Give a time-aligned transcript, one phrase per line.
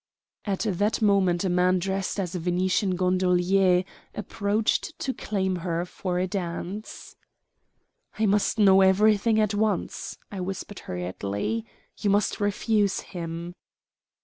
[0.45, 3.83] At that moment a man dressed as a Venetian gondolier
[4.15, 7.15] approached to claim her for a dance.
[8.17, 11.67] "I must know everything at once," I whispered hurriedly.
[11.99, 13.53] "You must refuse him."